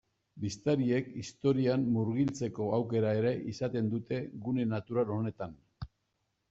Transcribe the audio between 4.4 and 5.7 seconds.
gune natural honetan.